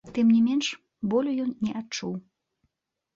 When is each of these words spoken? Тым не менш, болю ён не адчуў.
Тым 0.13 0.27
не 0.35 0.39
менш, 0.45 0.69
болю 1.11 1.31
ён 1.43 1.51
не 1.67 1.71
адчуў. 1.81 2.13